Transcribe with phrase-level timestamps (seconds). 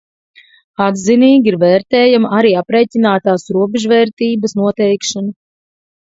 [0.83, 5.35] Atzinīgi ir vērtējama arī aprēķinātās robežvērtības noteikšana.